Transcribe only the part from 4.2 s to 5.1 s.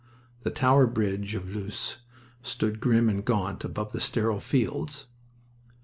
fields.